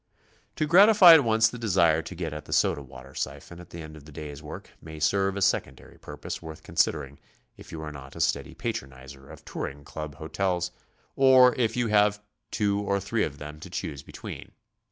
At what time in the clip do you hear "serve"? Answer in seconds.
4.99-5.37